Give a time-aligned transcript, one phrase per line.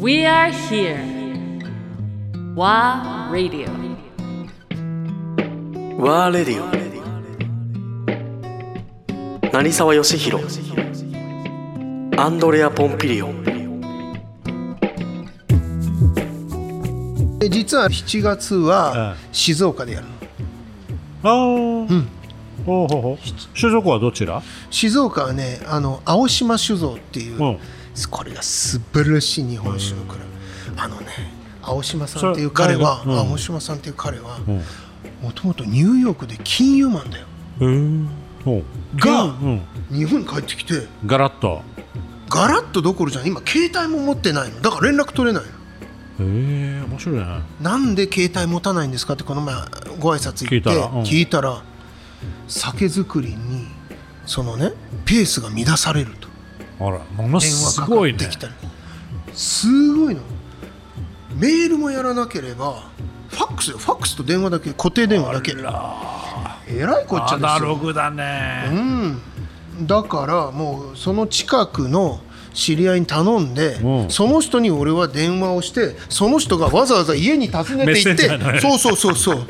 [0.00, 0.98] We are here.
[2.54, 3.68] WA Radio.
[5.98, 6.70] ワーレディオ
[9.52, 10.44] 成沢義弘
[12.16, 13.44] アンドレア・ポンピリオン
[17.38, 20.06] で実は7月はえ静岡でやる
[21.22, 22.08] のああ、うん。
[22.64, 23.18] ほうほうほう。
[23.58, 24.42] 種族はどちら？
[24.70, 27.58] 静岡はねあの青島酒造っていう、うん
[28.10, 30.24] これが素晴らしい日本酒の蔵、
[30.76, 33.18] あのね青島さんっていう彼は、うん。
[33.18, 34.62] 青島さんっていう彼はうん。
[35.22, 37.26] もともとニューヨークで金融マンだよ。
[38.96, 39.62] がうん。
[39.90, 41.62] 日本に帰ってきてガラッと。
[42.28, 43.26] ガラッとどころじゃん。
[43.26, 44.60] 今携帯も持ってないの。
[44.60, 45.48] だから連絡取れないの。
[45.48, 45.52] へ
[46.20, 47.26] え、面白いね。
[47.60, 49.54] なんで携帯持たないんですかってこの前
[49.98, 50.86] ご挨拶行って聞いたら。
[50.86, 51.02] うん。
[51.02, 51.62] 聞いたら
[52.48, 53.66] 酒造りに
[54.26, 54.72] そのね
[55.04, 56.29] ペースが乱されると
[56.80, 58.18] あら、もの電すごいね。
[59.34, 60.22] すごいの
[61.36, 62.82] メールもやらなければ
[63.28, 65.52] ファックスよファックスと電話だけ固定電話だけ。
[66.68, 67.68] えらいこっちゃアナですよ。
[67.68, 68.64] ログだね。
[68.70, 68.74] う
[69.82, 72.20] ん、だからもうその近くの
[72.52, 74.10] 知り合いに頼んで、うん。
[74.10, 79.46] その人に俺は電話をしてその人がわざわざ家に訪ねて行ってそうそうそうそう。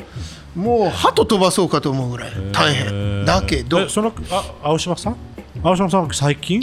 [0.54, 2.32] もう鳩飛ばそうかと思うぐらい。
[2.52, 3.24] 大へ変ー。
[3.24, 3.80] だけど。
[3.80, 5.16] えそのあ青島さん？
[5.62, 6.62] 青島さんは最近？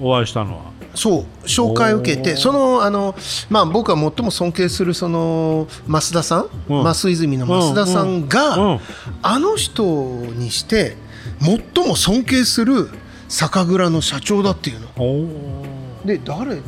[0.00, 0.74] お会いしたのは？
[0.94, 3.16] そう紹介を受けてそのあの、
[3.50, 6.84] まあ、僕が最も尊敬するその増田さん、うん。
[6.84, 8.80] 増泉の増田さんが、うんうん。
[9.22, 10.96] あの人にして
[11.40, 12.88] 最も尊敬する
[13.28, 15.64] 酒蔵の社長だっていうの。
[16.04, 16.56] で誰？
[16.56, 16.62] で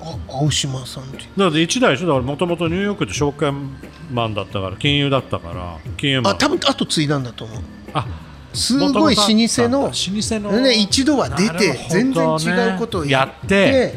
[0.00, 2.06] あ青島さんってだって一代でしょ？
[2.06, 3.76] だからもともとニューヨークで証券
[4.12, 6.34] マンだったから金融だったから金融マン。
[6.34, 7.58] あ多分後継いだんだと思う。
[7.92, 8.06] あ
[8.54, 13.94] すごい老舗の老舗のね、一度は出て、なるほど全ね然違うことをやって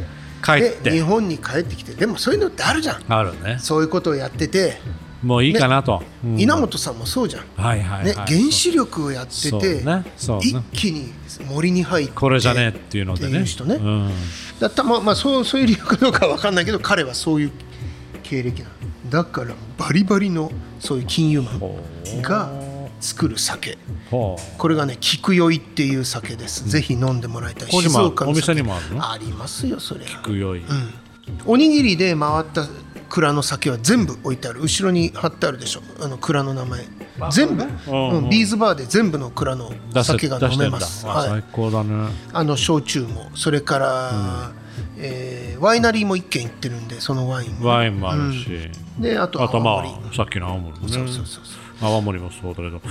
[0.84, 3.04] で日本に帰ってきてでもそういうのってあるじゃん。
[3.08, 3.58] あるね。
[3.60, 4.80] そういうことをやってて、
[5.24, 6.40] もういいかなと、うん。
[6.40, 10.06] 稲本さんもそうじゃん、はいはいはい、ね、原子力をやってて、ね。
[10.16, 10.46] そうね。
[10.46, 11.12] 一気に
[11.50, 13.46] 森に入ってこれじゃねえっていうのでね。
[13.46, 13.76] 人ね。
[13.76, 14.12] うん。
[14.60, 17.52] だったまあまあそうそういう理由かどうかは分かんないけど彼はそういう
[18.24, 18.76] 経歴なの。
[19.10, 22.52] だからバリバリのそういう金融マンが
[23.00, 23.78] 作る酒。
[24.10, 27.70] ほこれがね菊酔いっていう酒です、ぜひ飲んでもらいたい。
[27.70, 29.12] 静岡のお店酒にもあるの？
[29.12, 30.64] ありますよそれうくよい、
[31.46, 32.68] おにぎりで回った
[33.10, 34.62] 蔵の酒は全部置いてある。
[34.62, 35.82] 後ろに貼ってあるでしょ。
[36.02, 36.86] あの蔵の名前。
[37.32, 38.10] 全部、うん。
[38.10, 38.30] うん。
[38.30, 39.72] ビーズバーで全部の蔵の
[40.04, 41.30] 酒が飲めます、はい。
[41.30, 42.10] 最、高だね。
[42.34, 43.32] あの焼酎も。
[43.34, 44.52] それから、
[44.98, 47.68] えーワイナリーも1軒行ってるんでそのワインも。
[47.68, 48.70] ワインもあるし、
[49.00, 50.94] であとあとまあさっきの青森もね。
[50.94, 51.44] そうそうそうそう
[51.80, 52.82] 泡盛もそうだけど、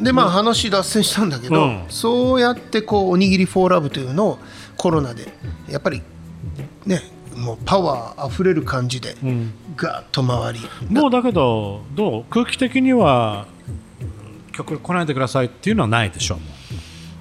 [0.00, 1.84] でまあ話脱線したんだけど、うん。
[1.88, 4.38] そうやってこうおにぎりフォーラブというのを
[4.76, 5.28] コロナで
[5.68, 6.02] やっぱり
[6.84, 7.02] ね
[7.36, 9.14] もうパワーあふれる感じで
[9.76, 12.24] ガーッと回り、もうだけどどう？
[12.30, 13.46] 空気的には
[14.52, 16.38] 曲来ないでくださいっていうのはないでしょう。
[16.38, 16.44] も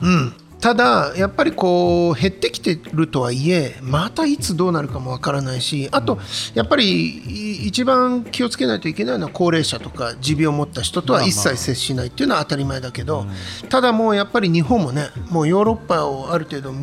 [0.04, 0.34] うん、
[0.66, 6.18] ただやっぱりこう減ってきてるとはいえまたいつどうなるかもわからないしあと
[6.56, 13.28] やっぱりい一番気をつけないといけないのは高齢者とか持病を持った人とは一切接しないっていうのは当たり前だけど、
[13.70, 16.74] ただもうやっぱり日本もねもうヨーロッパをある程度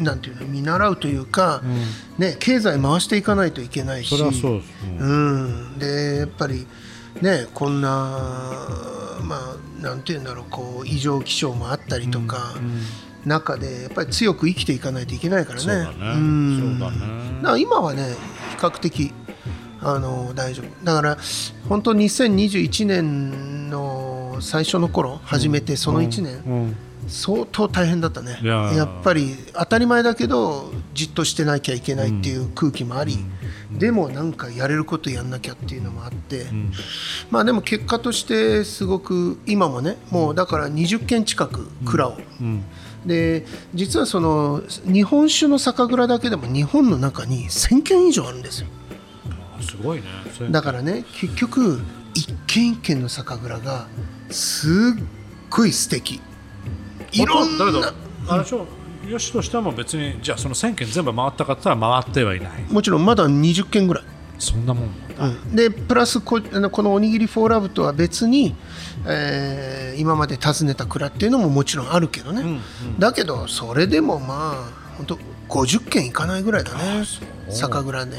[0.00, 1.62] なんていうの見習うというか、
[2.18, 4.16] ね、経済回していかないといけないし。
[4.20, 6.66] うん、でやっぱり
[7.22, 7.88] ねこんな
[9.22, 12.54] まあなんていうんだろうこう異常気象もあったりとか、
[13.28, 15.64] 中でやっぱり強く生きていかないといけないからね。
[15.64, 16.16] そうだね。
[16.16, 16.98] んそうだね
[17.42, 18.14] だから今はね
[18.50, 19.12] 比較的
[19.80, 20.84] あの大丈夫。
[20.84, 21.18] だから
[21.68, 26.76] 本当2021年の最初の頃始めてその1年、うん。
[27.08, 28.38] 相当大変だったね。
[28.42, 33.18] いやっぱり当たり前だけどじっとしてなきゃいけないっていう空気もあり、
[33.72, 36.46] でもなんかやれることやんなきゃっていうのもあって、
[37.30, 42.18] まあでも結果としてすごく今もねもうだから20軒近く蔵を、
[43.06, 48.68] で実はその日本酒の酒蔵だけでも日本の中に1000軒以上あるんですよ。
[49.58, 50.04] あすごいね。
[50.50, 51.80] だからね結局
[52.14, 53.86] 一軒一軒の酒蔵が
[54.30, 55.02] すっ
[55.50, 56.20] ごい素敵。
[57.12, 57.94] いろんだけどな
[58.28, 58.66] あれでしょ
[59.08, 62.50] よしとしても別にじゃあその1000件全部回ったかったら回ってはいない。
[62.70, 64.04] もちろんまだ20軒ぐらい、
[64.38, 65.56] そんなもんなん。
[65.56, 68.54] だでプラスここのおにぎりフォーラブとは別に、
[69.06, 72.60] えー今まで訪ねた蔵っていうのももちろんあるけどね、
[73.00, 75.18] だけどそれでもまあ本当
[75.48, 77.04] 50軒いかないぐらいだね。
[77.50, 78.18] 酒蔵ね。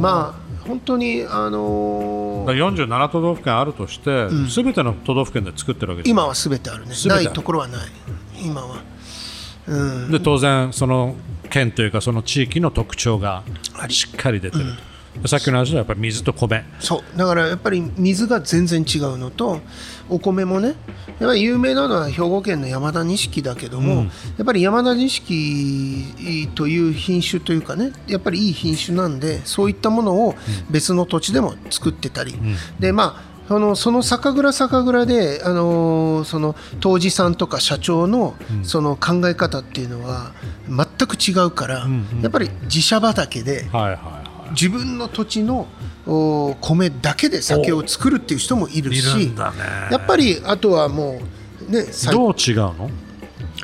[0.00, 6.94] まあ本当にあのーだから47都道府県あるとして、すべての都道府県で作ってるわけです今は全てあるね。
[7.06, 7.80] ないところはない。
[8.44, 8.82] 今は。
[9.68, 10.10] うん。
[10.10, 11.14] で当然その
[11.50, 13.44] 県というかその地域の特徴が
[13.88, 14.64] しっかり出てる、
[15.26, 16.64] さっきの話はやっぱり水と米。
[16.80, 17.18] そう。
[17.18, 19.60] だからやっぱり水が全然違うのと
[20.08, 20.76] お米もねやっ
[21.30, 24.04] ぱり有名なのは兵庫県の山田錦だけども、うん。
[24.04, 24.10] や
[24.42, 30.34] っぱり山田錦という品種というかねやっぱりいい品種なんでそういったものを
[30.70, 32.34] 別の土地でも作ってたり、
[32.78, 40.32] でまあそのその酒蔵酒蔵で、あのーその杜氏さんとか社長のその考え方っていうのは
[40.66, 42.22] 全く違うから、んうん。
[42.22, 43.92] やっぱり自社畑ではいはい。
[43.96, 44.23] は
[44.54, 45.66] 自分の土地の
[46.06, 49.32] お米だけで酒を作るっていう人もいるしね。
[49.90, 51.20] やっぱりあとはも
[51.68, 52.90] うねどう違うの？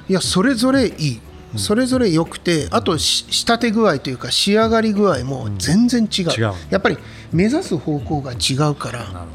[0.08, 1.20] いやそれぞれいい、
[1.56, 6.98] それぞれ良くてあとし仕立て具合というか仕上がり具合も全然違う,、違うやっぱり
[7.32, 9.26] 目指す方向が違うから。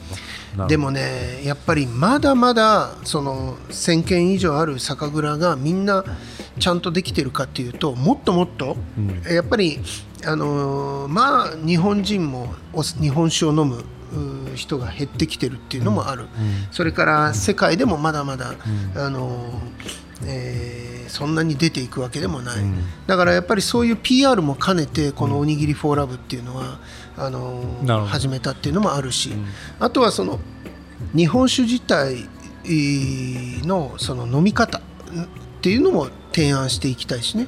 [0.67, 6.05] でもねやっぱりまだまだその1000軒以上ある酒蔵がみんな
[6.57, 8.77] ちゃんとできてるかっていうともっともっと、
[9.29, 9.81] やっぱり
[10.25, 13.83] あのーまあ日本人もお日本酒を飲む
[14.55, 16.27] 人が減ってきてるっていうのもある、
[16.71, 18.55] それから世界でもまだまだ、
[18.95, 22.63] あのーえーそんなに出ていくわけでもない、
[23.07, 26.79] だからやっぱりそういう PR も兼ねてこの「おにぎりフォーラブっていうのは
[27.15, 29.31] あの始めたっていうのもあるし、
[29.79, 30.39] あとはその
[31.15, 32.27] 日本酒自体
[32.65, 34.81] えーのその飲み方っ
[35.61, 37.47] ていうのも提案していきたいしね、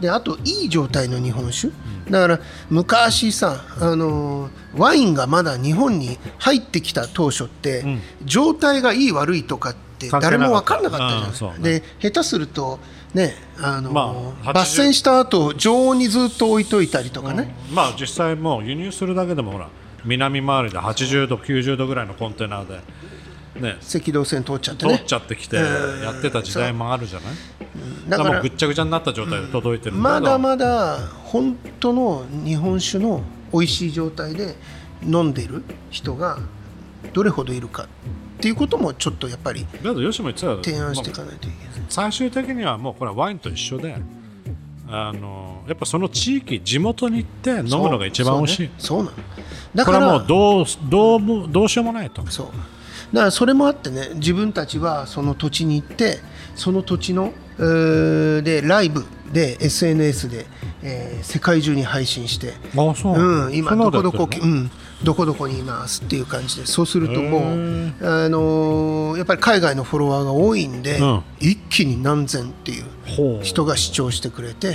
[0.00, 1.72] であといい状態の日本酒。
[2.10, 8.00] だから昔さあのワインがまだ日本に入ってきた当初って、ん。
[8.24, 11.80] 状態がいい悪いとかって誰も分かんなかったじゃない、うんそうね。
[11.80, 12.78] で下手すると
[13.14, 14.02] ねあの、ま
[14.44, 19.68] あ80抜栓した後常温にずっと置いといたりとかね、まあ実際もう輸入するだけでもほら
[20.04, 22.80] 南回りで80度90度ぐらいのコンテナで
[23.60, 23.76] ね。
[23.82, 24.98] 赤道線通っちゃってね。
[24.98, 27.34] 通っちゃってきてやってた時代もあるじゃない？
[28.08, 33.22] だからもうぐっちゃぐちゃになった状態で届いてるんだまだまだ本当の日本酒の
[33.52, 34.56] 美味しい状態で
[35.02, 36.38] 飲んでる人が
[37.12, 37.86] どれほどいるかっ
[38.38, 41.82] ていうこともちょっとやっぱり提案していかないといけない。
[41.88, 43.96] 最終的にはもうこれはワインと一緒で
[44.88, 49.10] あのやっぱその地域地元に行って飲むのが一番美味しい、そうね。
[49.10, 49.16] そうなの。
[49.74, 52.26] だこれはからもうどうどうもどうしようもないと。
[52.26, 52.46] そう
[53.14, 56.18] だからそれもあってね自分たちはその土地に行って
[56.56, 60.46] その土地のでライブで SNS で、
[60.82, 64.70] えー世界中に配信してあそううん、今どこどこ、うん、
[65.02, 67.42] どこどこにいますっていう感じでそうするともう、
[68.00, 71.22] あのーやっぱり海外のフォロワーが多いんで、うん。
[71.40, 74.72] 一気に何千っていう人が視聴してくれて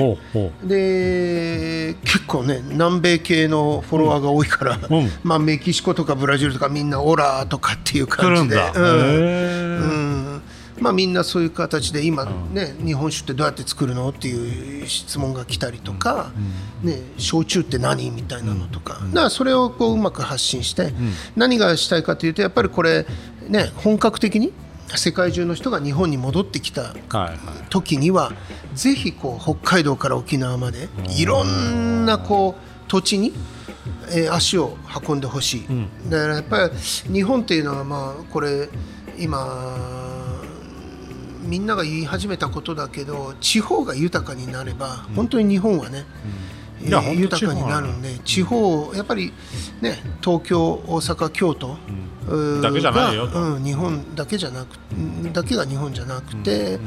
[0.64, 4.82] で結構ね南米系のフォロワーが多いから、ん。
[5.24, 8.56] まあ、メキシコとかブラジルとかみんなオラーとかっていう感じで。
[8.76, 9.99] うん
[10.82, 16.32] まあ、みんなそういう形で今、ね日本酒ってどうやって作るのっていう質問が来たりとか、
[16.82, 20.94] ね、焼酎って何みたいなのとか,、だからそれをこううまく発信して、
[21.36, 23.06] 何がしたいかというとやっぱりこれ、
[23.48, 24.54] ね、本格的に
[24.96, 26.96] 世界中の人が日本に戻ってきた
[27.70, 28.32] 時には
[28.74, 33.34] ぜひこう北海道から沖縄までいろんなこう土地に、
[34.12, 34.78] えー足を
[35.08, 36.72] 運んでほしい、だからやっぱ
[37.08, 38.68] り日本っていうのはまあこれ
[39.20, 39.99] 今
[41.50, 49.34] みんなが言い始めたことだけど地方が豊かになれば本当に日本はね、えーいや本当豊かになるんで地方やっぱり
[49.82, 51.78] ね東京大阪京都、
[52.28, 53.34] うーだけじゃないよと。
[53.34, 54.78] がうん、日本だけじゃなく
[55.34, 56.80] だけが日本じゃなくて、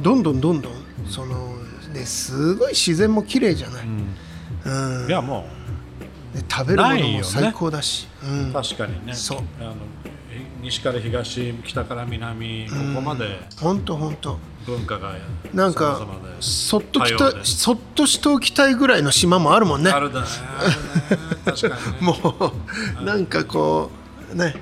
[0.00, 0.72] どんどんどんどん
[1.08, 1.56] その
[1.94, 3.86] ですごい自然も綺麗じゃない、
[4.66, 5.08] うん。
[5.08, 5.57] いやもで
[6.50, 8.50] 食べるものも最高だし、うん。
[8.50, 9.14] う確かにね。
[9.14, 9.38] そう。
[9.60, 9.74] あの
[10.60, 13.40] 西から東北から南ここまで。
[13.60, 14.38] 本当本当。
[14.66, 15.14] 文化が
[15.54, 16.06] なんか
[16.40, 19.90] そっときたそっとしておきたいぐらいの島もあるもんね。
[19.90, 20.26] あるだね。
[21.46, 21.68] ね。
[21.68, 21.74] ね。
[22.02, 22.52] も
[23.00, 23.90] うなんかこ
[24.32, 24.54] うね。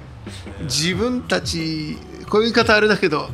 [0.62, 1.96] 自分たち
[2.28, 3.28] こういう言い方あれだけど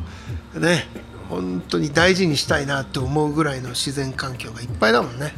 [0.54, 0.86] ね。
[1.28, 5.32] 本当に大事にしたいなって思うぐらいの自然環境がいっぱいだもんね